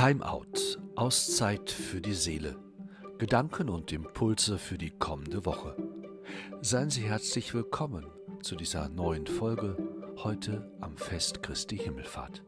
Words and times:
Time 0.00 0.26
Out, 0.26 0.78
Auszeit 0.96 1.70
für 1.70 2.00
die 2.00 2.14
Seele. 2.14 2.56
Gedanken 3.18 3.68
und 3.68 3.92
Impulse 3.92 4.56
für 4.56 4.78
die 4.78 4.92
kommende 4.92 5.44
Woche. 5.44 5.76
Seien 6.62 6.88
Sie 6.88 7.02
herzlich 7.02 7.52
willkommen 7.52 8.06
zu 8.40 8.56
dieser 8.56 8.88
neuen 8.88 9.26
Folge 9.26 9.76
heute 10.16 10.72
am 10.80 10.96
Fest 10.96 11.42
Christi 11.42 11.76
Himmelfahrt. 11.76 12.42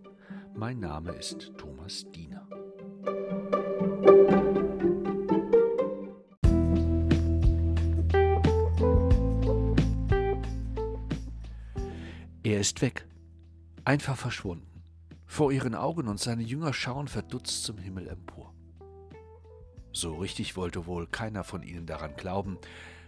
Mein 0.54 0.80
Name 0.80 1.12
ist 1.12 1.52
Thomas 1.58 2.06
Diener. 2.14 2.48
Er 12.44 12.60
ist 12.60 12.80
weg, 12.80 13.06
einfach 13.84 14.16
verschwunden 14.16 14.71
vor 15.32 15.50
ihren 15.50 15.74
Augen 15.74 16.08
und 16.08 16.20
seine 16.20 16.42
Jünger 16.42 16.74
schauen 16.74 17.08
verdutzt 17.08 17.64
zum 17.64 17.78
Himmel 17.78 18.06
empor. 18.06 18.52
So 19.90 20.16
richtig 20.16 20.56
wollte 20.56 20.84
wohl 20.84 21.06
keiner 21.06 21.42
von 21.42 21.62
ihnen 21.62 21.86
daran 21.86 22.16
glauben, 22.16 22.58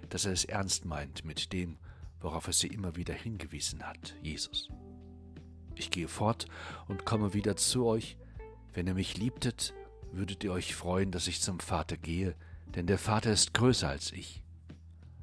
dass 0.08 0.24
er 0.24 0.32
es 0.32 0.46
ernst 0.46 0.86
meint 0.86 1.26
mit 1.26 1.52
dem, 1.52 1.76
worauf 2.20 2.46
er 2.46 2.54
sie 2.54 2.68
immer 2.68 2.96
wieder 2.96 3.12
hingewiesen 3.12 3.82
hat, 3.82 4.16
Jesus. 4.22 4.70
Ich 5.74 5.90
gehe 5.90 6.08
fort 6.08 6.46
und 6.88 7.04
komme 7.04 7.34
wieder 7.34 7.56
zu 7.56 7.84
euch. 7.84 8.16
Wenn 8.72 8.86
ihr 8.86 8.94
mich 8.94 9.18
liebtet, 9.18 9.74
würdet 10.10 10.42
ihr 10.44 10.52
euch 10.52 10.74
freuen, 10.74 11.10
dass 11.10 11.26
ich 11.26 11.42
zum 11.42 11.60
Vater 11.60 11.98
gehe, 11.98 12.36
denn 12.74 12.86
der 12.86 12.98
Vater 12.98 13.32
ist 13.32 13.52
größer 13.52 13.90
als 13.90 14.12
ich. 14.12 14.42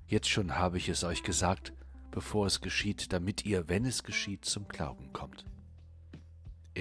Jetzt 0.05 0.29
schon 0.29 0.55
habe 0.59 0.77
ich 0.77 0.87
es 0.87 1.03
euch 1.03 1.23
gesagt, 1.23 1.73
bevor 2.11 2.45
es 2.45 2.61
geschieht, 2.61 3.11
damit 3.11 3.43
ihr, 3.43 3.67
wenn 3.69 3.85
es 3.85 4.03
geschieht, 4.03 4.45
zum 4.45 4.67
Glauben 4.67 5.11
kommt. 5.13 5.45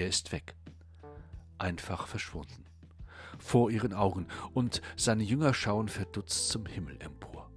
Er 0.01 0.07
ist 0.07 0.31
weg, 0.31 0.55
einfach 1.59 2.07
verschwunden, 2.07 2.65
vor 3.37 3.69
ihren 3.69 3.93
Augen, 3.93 4.25
und 4.51 4.81
seine 4.97 5.21
Jünger 5.21 5.53
schauen 5.53 5.89
verdutzt 5.89 6.49
zum 6.49 6.65
Himmel 6.65 6.99
empor. 6.99 7.51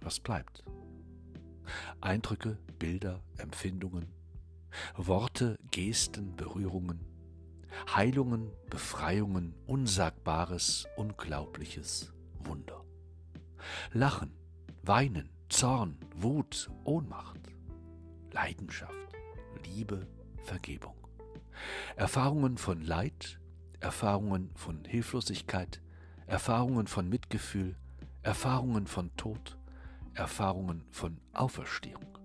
Was 0.00 0.18
bleibt? 0.18 0.64
Eindrücke, 2.00 2.58
Bilder, 2.78 3.22
Empfindungen, 3.36 4.06
Worte, 4.96 5.58
Gesten, 5.70 6.36
Berührungen, 6.36 7.04
Heilungen, 7.94 8.50
Befreiungen, 8.70 9.54
Unsagbares, 9.66 10.86
Unglaubliches, 10.96 12.14
Wunder. 12.44 12.82
Lachen, 13.92 14.32
Weinen, 14.84 15.28
Zorn, 15.50 15.98
Wut, 16.14 16.70
Ohnmacht, 16.84 17.40
Leidenschaft, 18.32 18.94
Liebe, 19.66 20.06
Vergebung. 20.42 21.05
Erfahrungen 21.96 22.58
von 22.58 22.80
Leid, 22.82 23.38
Erfahrungen 23.80 24.50
von 24.54 24.84
Hilflosigkeit, 24.84 25.80
Erfahrungen 26.26 26.86
von 26.86 27.08
Mitgefühl, 27.08 27.76
Erfahrungen 28.22 28.86
von 28.86 29.14
Tod, 29.16 29.58
Erfahrungen 30.14 30.84
von 30.90 31.20
Auferstehung. 31.32 32.18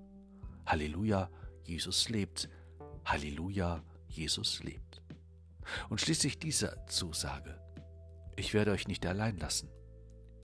Halleluja, 0.65 1.29
Jesus 1.63 2.09
lebt. 2.09 2.49
Halleluja, 3.05 3.83
Jesus 4.07 4.63
lebt. 4.63 5.01
Und 5.89 6.01
schließlich 6.01 6.39
diese 6.39 6.77
Zusage. 6.87 7.59
Ich 8.35 8.53
werde 8.53 8.71
euch 8.71 8.87
nicht 8.87 9.05
allein 9.05 9.37
lassen. 9.37 9.69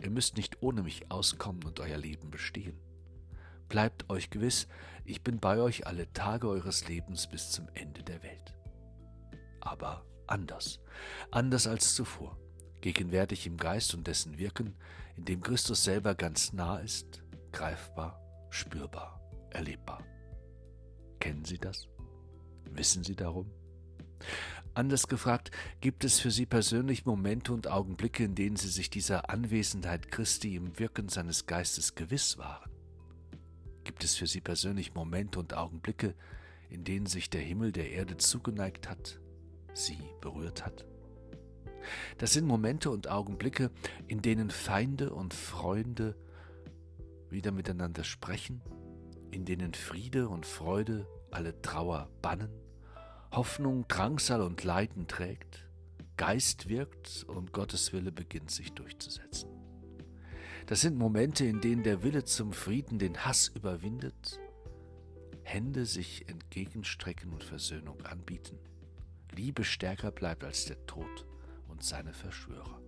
Ihr 0.02 0.09
müsst 0.09 0.38
nicht 0.38 0.61
ohne 0.61 0.83
mich 0.83 1.09
auskommen 1.09 1.63
und 1.63 1.80
euer 1.80 1.97
Leben 1.97 2.30
bestehen. 2.30 2.80
Bleibt 3.69 4.09
euch 4.09 4.30
gewiss, 4.30 4.67
ich 5.05 5.23
bin 5.23 5.39
bei 5.39 5.59
euch 5.59 5.88
alle 5.88 6.11
Tage 6.13 6.47
eures 6.47 6.88
Lebens 6.88 7.27
bis 7.27 7.52
zum 7.52 7.67
Ende 7.73 8.03
der 8.03 8.21
Welt 8.23 8.56
aber 9.68 10.06
anders, 10.28 10.80
anders 11.32 11.68
als 11.68 11.96
zuvor, 11.96 12.38
gegenwärtig 12.82 13.48
im 13.48 13.58
Geist 13.58 13.94
und 13.94 14.08
dessen 14.08 14.38
Wirken, 14.38 14.76
in 15.16 15.26
dem 15.26 15.42
Christus 15.42 15.83
selber 15.83 16.16
ganz 16.16 16.54
nah 16.54 16.78
ist, 16.78 17.23
greifbar, 17.52 18.22
spürbar, 18.50 19.20
erlebbar. 19.52 20.04
Kennen 21.20 21.45
Sie 21.45 21.58
das? 21.58 21.88
Wissen 22.72 23.04
Sie 23.04 23.16
darum? 23.16 23.52
Anders 24.73 25.08
gefragt, 25.08 25.50
gibt 25.82 26.04
es 26.04 26.20
für 26.20 26.30
Sie 26.30 26.45
persönlich 26.45 27.06
Momente 27.06 27.52
und 27.52 27.67
Augenblicke, 27.67 28.23
in 28.23 28.36
denen 28.36 28.58
Sie 28.58 28.67
sich 28.67 28.92
dieser 28.92 29.32
Anwesenheit 29.32 30.11
Christi 30.11 30.56
im 30.56 30.77
Wirken 30.77 31.10
seines 31.10 31.48
Geistes 31.48 31.95
gewiss 31.95 32.38
waren? 32.38 32.70
Gibt 33.83 34.04
es 34.04 34.16
für 34.16 34.27
Sie 34.27 34.42
persönlich 34.42 34.94
Momente 34.94 35.39
und 35.39 35.56
Augenblicke, 35.56 36.14
in 36.70 36.83
denen 36.83 37.08
sich 37.08 37.32
der 37.32 37.42
Himmel 37.42 37.72
der 37.72 37.89
Erde 37.89 38.17
zugeneigt 38.17 38.88
hat, 38.88 39.20
sie 39.77 39.99
berührt 40.21 40.65
hat? 40.65 40.86
Das 42.17 42.33
sind 42.33 42.45
Momente 42.45 42.89
und 42.89 43.10
Augenblicke, 43.10 43.71
in 44.08 44.21
denen 44.21 44.49
Feinde 44.49 45.14
und 45.14 45.33
Freunde 45.33 46.15
wieder 47.30 47.52
miteinander 47.52 48.04
sprechen, 48.04 48.61
in 49.32 49.45
denen 49.45 49.73
Friede 49.73 50.30
und 50.30 50.45
Freude 50.45 51.08
alle 51.32 51.61
Trauer 51.61 52.10
bannen, 52.21 52.52
Hoffnung, 53.32 53.88
Drangsal 53.88 54.42
und 54.42 54.64
Leiden 54.64 55.08
trägt, 55.08 55.67
Geist 56.15 56.67
wirkt 56.67 57.26
und 57.27 57.54
Gottes 57.54 57.94
Wille 57.94 58.11
beginnt 58.11 58.49
sich 58.49 58.73
durchzusetzen. 58.73 59.49
Das 60.65 60.82
sind 60.82 60.98
Momente, 60.98 61.45
in 61.45 61.61
denen 61.61 61.83
der 61.83 62.04
Wille 62.04 62.23
zum 62.23 62.52
Frieden 62.52 62.99
den 62.99 63.26
Hass 63.26 63.48
überwindet, 63.48 64.39
Hände 65.44 65.86
sich 65.86 66.27
entgegenstrecken 66.27 67.32
und 67.32 67.44
Versöhnung 67.44 68.02
anbieten. 68.05 68.59
Liebe 69.37 69.64
stärker 69.64 70.11
bleibt 70.11 70.43
als 70.43 70.65
der 70.65 70.86
Tod 70.87 71.25
und 71.67 71.83
seine 71.83 72.14
Verschwörer. 72.14 72.81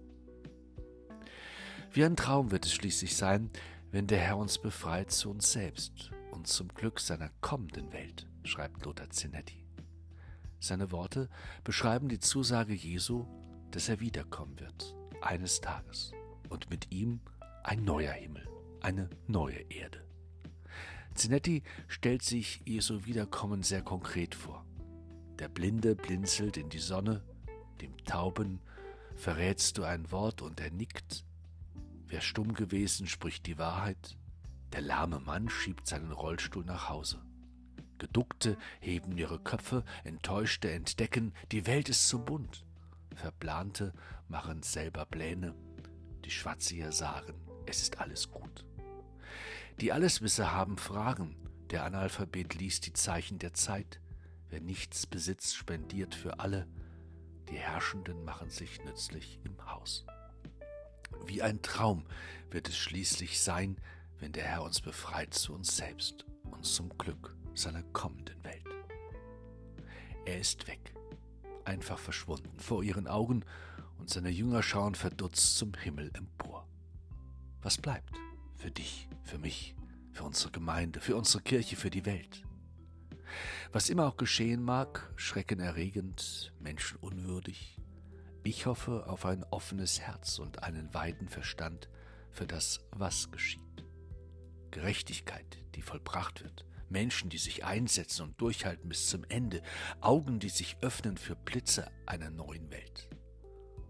Wie 1.91 2.03
ein 2.03 2.15
Traum 2.15 2.51
wird 2.51 2.65
es 2.65 2.73
schließlich 2.73 3.15
sein, 3.15 3.51
wenn 3.91 4.07
der 4.07 4.19
Herr 4.19 4.37
uns 4.37 4.57
befreit 4.57 5.11
zu 5.11 5.29
uns 5.29 5.51
selbst 5.51 6.11
und 6.31 6.47
zum 6.47 6.67
Glück 6.69 6.99
seiner 6.99 7.29
kommenden 7.41 7.91
Welt, 7.93 8.27
schreibt 8.43 8.85
Lothar 8.85 9.09
Zinetti. 9.09 9.63
Seine 10.59 10.91
Worte 10.91 11.29
beschreiben 11.63 12.09
die 12.09 12.19
Zusage 12.19 12.73
Jesu, 12.73 13.25
dass 13.71 13.87
er 13.87 13.99
wiederkommen 13.99 14.59
wird, 14.59 14.95
eines 15.21 15.61
Tages, 15.61 16.11
und 16.49 16.69
mit 16.69 16.91
ihm 16.91 17.21
ein 17.63 17.83
neuer 17.83 18.13
Himmel, 18.13 18.47
eine 18.81 19.09
neue 19.27 19.59
Erde. 19.69 20.03
Zinetti 21.13 21.63
stellt 21.87 22.23
sich 22.23 22.61
Jesu 22.65 23.05
Wiederkommen 23.05 23.63
sehr 23.63 23.81
konkret 23.81 24.35
vor. 24.35 24.65
Der 25.39 25.47
Blinde 25.47 25.95
blinzelt 25.95 26.57
in 26.57 26.67
die 26.67 26.79
Sonne, 26.79 27.23
dem 27.79 27.97
Tauben 28.03 28.59
verrätst 29.15 29.77
du 29.77 29.83
ein 29.83 30.11
Wort 30.11 30.41
und 30.41 30.59
er 30.59 30.69
nickt. 30.69 31.23
Wer 32.07 32.19
stumm 32.19 32.53
gewesen, 32.53 33.07
spricht 33.07 33.45
die 33.45 33.57
Wahrheit. 33.57 34.17
Der 34.73 34.81
lahme 34.81 35.21
Mann 35.21 35.49
schiebt 35.49 35.87
seinen 35.87 36.11
Rollstuhl 36.11 36.65
nach 36.65 36.89
Hause. 36.89 37.21
Geduckte 37.99 38.57
heben 38.81 39.17
ihre 39.17 39.39
Köpfe, 39.39 39.85
Enttäuschte 40.03 40.71
entdecken, 40.71 41.33
die 41.53 41.65
Welt 41.65 41.87
ist 41.87 42.09
zu 42.09 42.19
bunt. 42.19 42.65
Verplante 43.15 43.93
machen 44.27 44.61
selber 44.61 45.05
Pläne, 45.05 45.55
die 46.25 46.31
Schwatzier 46.31 46.91
sagen, 46.91 47.33
es 47.65 47.81
ist 47.81 47.99
alles 47.99 48.29
gut. 48.29 48.65
Die 49.79 49.93
Alleswisser 49.93 50.51
haben 50.51 50.77
Fragen, 50.77 51.37
der 51.71 51.85
Analphabet 51.85 52.55
liest 52.55 52.85
die 52.87 52.93
Zeichen 52.93 53.39
der 53.39 53.53
Zeit, 53.53 54.01
Wer 54.49 54.61
nichts 54.61 55.05
besitzt, 55.05 55.55
spendiert 55.55 56.15
für 56.15 56.39
alle. 56.39 56.67
Die 57.49 57.57
Herrschenden 57.57 58.23
machen 58.25 58.49
sich 58.49 58.83
nützlich 58.83 59.39
im 59.43 59.65
Haus. 59.69 60.05
Wie 61.25 61.41
ein 61.41 61.61
Traum 61.61 62.05
wird 62.49 62.67
es 62.67 62.77
schließlich 62.77 63.41
sein, 63.41 63.77
wenn 64.19 64.31
der 64.31 64.45
Herr 64.45 64.63
uns 64.63 64.81
befreit 64.81 65.33
zu 65.33 65.53
uns 65.53 65.77
selbst 65.77 66.25
und 66.43 66.65
zum 66.65 66.89
Glück 66.97 67.35
seiner 67.53 67.83
kommenden 67.83 68.43
Welt. 68.43 68.65
Er 70.25 70.39
ist 70.39 70.67
weg, 70.67 70.93
einfach 71.65 71.99
verschwunden 71.99 72.59
vor 72.59 72.83
ihren 72.83 73.07
Augen, 73.07 73.43
und 73.97 74.09
seine 74.09 74.29
Jünger 74.29 74.63
schauen 74.63 74.95
verdutzt 74.95 75.57
zum 75.57 75.73
Himmel 75.73 76.09
empor. 76.13 76.65
Was 77.61 77.77
bleibt 77.77 78.15
für 78.55 78.71
dich, 78.71 79.09
für 79.23 79.37
mich, 79.37 79.75
für 80.13 80.23
unsere 80.23 80.51
Gemeinde, 80.51 81.01
für 81.01 81.17
unsere 81.17 81.43
Kirche, 81.43 81.75
für 81.75 81.89
die 81.89 82.05
Welt? 82.05 82.43
Was 83.71 83.89
immer 83.89 84.07
auch 84.07 84.17
geschehen 84.17 84.63
mag, 84.63 85.11
schreckenerregend, 85.15 86.53
menschenunwürdig, 86.59 87.79
ich 88.43 88.65
hoffe 88.65 89.07
auf 89.07 89.25
ein 89.25 89.43
offenes 89.43 89.99
Herz 89.99 90.39
und 90.39 90.63
einen 90.63 90.93
weiten 90.93 91.27
Verstand 91.27 91.89
für 92.31 92.47
das, 92.47 92.79
was 92.91 93.31
geschieht. 93.31 93.61
Gerechtigkeit, 94.71 95.57
die 95.75 95.81
vollbracht 95.81 96.43
wird, 96.43 96.65
Menschen, 96.89 97.29
die 97.29 97.37
sich 97.37 97.65
einsetzen 97.65 98.23
und 98.23 98.41
durchhalten 98.41 98.89
bis 98.89 99.07
zum 99.07 99.23
Ende, 99.25 99.61
Augen, 100.01 100.39
die 100.39 100.49
sich 100.49 100.77
öffnen 100.81 101.17
für 101.17 101.35
Blitze 101.35 101.91
einer 102.05 102.29
neuen 102.29 102.71
Welt. 102.71 103.09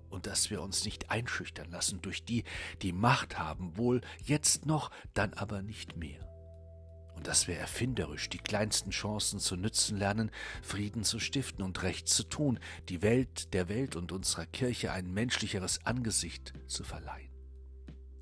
Und 0.09 0.25
dass 0.25 0.50
wir 0.50 0.62
uns 0.62 0.83
nicht 0.83 1.12
einschüchtern 1.12 1.69
lassen 1.69 2.01
durch 2.01 2.25
die, 2.25 2.44
die 2.81 2.91
Macht 2.91 3.38
haben, 3.38 3.77
wohl 3.77 4.01
jetzt 4.24 4.65
noch, 4.65 4.89
dann 5.13 5.33
aber 5.33 5.62
nicht 5.62 5.95
mehr 5.95 6.30
und 7.19 7.27
dass 7.27 7.50
wir 7.50 7.57
erfinderisch 7.57 8.30
die 8.30 8.38
kleinsten 8.38 8.92
Chancen 8.92 9.39
zu 9.39 9.57
nützen 9.57 9.98
lernen, 9.98 10.31
Frieden 10.62 11.04
zu 11.04 11.19
stiften 11.19 11.66
und 11.66 11.83
Recht 11.83 12.07
zu 12.07 12.24
tun, 12.24 12.60
die 12.88 13.01
Welt, 13.01 13.54
der 13.54 13.68
Welt 13.68 13.98
und 13.98 14.13
unserer 14.13 14.45
Kirche 14.45 14.94
ein 14.94 15.13
menschlicheres 15.13 15.86
Angesicht 15.86 16.54
zu 16.68 16.86
verleihen. 16.86 17.30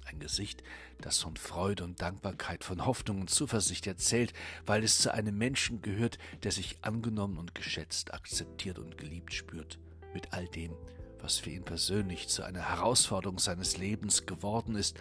Ein 0.05 0.17
Gesicht, 0.17 0.63
das 0.99 1.19
von 1.19 1.37
Freude 1.37 1.83
und 1.83 2.01
Dankbarkeit, 2.01 2.63
von 2.63 2.87
Hoffnung 2.87 3.21
und 3.21 3.29
Zuversicht 3.29 3.85
erzählt, 3.85 4.33
weil 4.65 4.83
es 4.83 4.97
zu 4.97 5.13
einem 5.13 5.37
Menschen 5.37 5.83
gehört, 5.83 6.17
der 6.41 6.51
sich 6.51 6.79
angenommen 6.81 7.37
und 7.37 7.53
geschätzt, 7.53 8.15
akzeptiert 8.15 8.79
und 8.79 8.97
geliebt 8.97 9.31
spürt, 9.31 9.77
mit 10.15 10.33
all 10.33 10.47
dem, 10.47 10.75
was 11.19 11.37
für 11.37 11.51
ihn 11.51 11.63
persönlich 11.63 12.29
zu 12.29 12.41
einer 12.41 12.67
Herausforderung 12.67 13.37
seines 13.37 13.77
Lebens 13.77 14.25
geworden 14.25 14.73
ist 14.73 14.97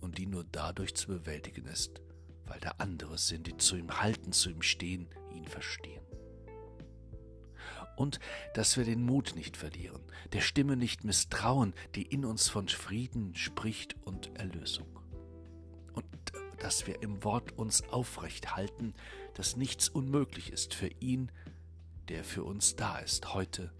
und 0.00 0.16
die 0.16 0.24
nur 0.24 0.46
dadurch 0.50 0.94
zu 0.94 1.08
bewältigen 1.08 1.66
ist, 1.66 2.00
weil 2.46 2.60
da 2.60 2.74
andere 2.78 3.18
sind, 3.18 3.46
die 3.46 3.56
zu 3.56 3.76
ihm 3.76 4.00
halten, 4.00 4.32
zu 4.32 4.50
ihm 4.50 4.62
stehen, 4.62 5.08
ihn 5.34 5.46
verstehen. 5.46 6.02
Und 7.96 8.18
dass 8.54 8.76
wir 8.76 8.84
den 8.84 9.04
Mut 9.04 9.34
nicht 9.36 9.56
verlieren, 9.56 10.02
der 10.32 10.40
Stimme 10.40 10.76
nicht 10.76 11.04
misstrauen, 11.04 11.74
die 11.94 12.02
in 12.02 12.24
uns 12.24 12.48
von 12.48 12.68
Frieden 12.68 13.34
spricht 13.34 13.96
und 14.04 14.36
Erlösung. 14.36 14.88
Und 15.92 16.04
dass 16.58 16.86
wir 16.86 17.02
im 17.02 17.22
Wort 17.22 17.52
uns 17.52 17.88
aufrecht 17.88 18.56
halten, 18.56 18.94
dass 19.34 19.56
nichts 19.56 19.88
unmöglich 19.88 20.50
ist 20.50 20.74
für 20.74 20.88
ihn, 21.00 21.30
der 22.08 22.24
für 22.24 22.44
uns 22.44 22.74
da 22.76 22.98
ist, 22.98 23.32
heute 23.32 23.72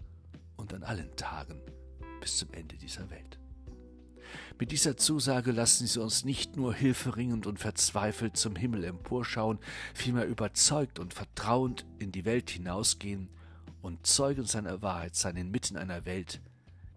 und 0.55 0.73
an 0.73 0.83
allen 0.83 1.15
Tagen 1.15 1.61
bis 2.21 2.37
zum 2.37 2.53
Ende 2.53 2.77
dieser 2.77 3.09
Welt. 3.09 3.39
Mit 4.59 4.71
dieser 4.71 4.97
Zusage 4.97 5.51
lassen 5.51 5.87
Sie 5.87 6.01
uns 6.01 6.25
nicht 6.25 6.55
nur 6.55 6.73
hilferingend 6.73 7.47
und 7.47 7.59
verzweifelt 7.59 8.37
zum 8.37 8.55
Himmel 8.55 8.83
emporschauen, 8.83 9.59
vielmehr 9.93 10.25
überzeugt 10.25 10.99
und 10.99 11.13
vertrauend 11.13 11.85
in 11.99 12.11
die 12.11 12.25
Welt 12.25 12.49
hinausgehen 12.49 13.29
und 13.81 14.05
Zeugen 14.07 14.45
seiner 14.45 14.81
Wahrheit 14.81 15.15
sein 15.15 15.37
inmitten 15.37 15.77
einer 15.77 16.05
Welt, 16.05 16.41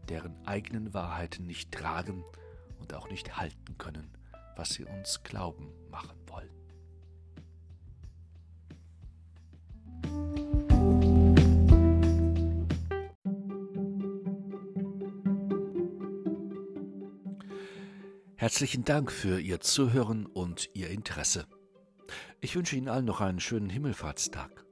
deren 0.08 0.34
eigenen 0.46 0.94
Wahrheiten 0.94 1.46
nicht 1.46 1.72
tragen 1.72 2.24
und 2.80 2.94
auch 2.94 3.10
nicht 3.10 3.36
halten 3.36 3.76
können, 3.76 4.10
was 4.56 4.70
sie 4.70 4.84
uns 4.84 5.22
glauben 5.22 5.68
machen 5.90 6.18
wollen. 6.26 6.57
Herzlichen 18.40 18.84
Dank 18.84 19.10
für 19.10 19.40
Ihr 19.40 19.58
Zuhören 19.58 20.24
und 20.24 20.70
Ihr 20.72 20.90
Interesse. 20.90 21.48
Ich 22.40 22.54
wünsche 22.54 22.76
Ihnen 22.76 22.88
allen 22.88 23.04
noch 23.04 23.20
einen 23.20 23.40
schönen 23.40 23.68
Himmelfahrtstag. 23.68 24.64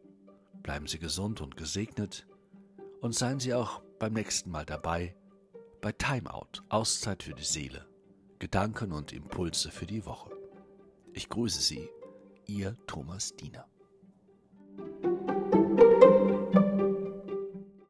Bleiben 0.63 0.87
Sie 0.87 1.01
gesund 1.01 1.41
und 1.41 1.57
gesegnet 1.57 2.29
und 3.01 3.13
seien 3.13 3.41
Sie 3.41 3.55
auch 3.55 3.83
beim 3.99 4.13
nächsten 4.13 4.53
Mal 4.53 4.65
dabei 4.65 5.17
bei 5.83 5.91
Timeout, 5.91 6.63
Auszeit 6.69 7.25
für 7.25 7.35
die 7.35 7.43
Seele, 7.43 7.89
Gedanken 8.39 8.93
und 8.93 9.13
Impulse 9.13 9.73
für 9.73 9.87
die 9.87 10.07
Woche. 10.07 10.31
Ich 11.13 11.29
grüße 11.29 11.61
Sie, 11.61 11.91
Ihr 12.47 12.77
Thomas 12.87 13.35
Diener. 13.35 13.67